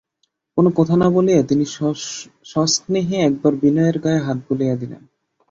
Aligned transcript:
কোনো 0.57 0.69
কথা 0.77 0.95
না 0.97 1.07
বলিয়া 1.15 1.41
তিনি 1.43 1.65
সস্নেহে 2.45 3.17
একবার 3.19 3.53
বিনয়ের 3.61 3.97
গায়ে 4.03 4.23
হাত 4.25 4.37
বুলাইয়া 4.47 4.75
দিলেন। 4.81 5.01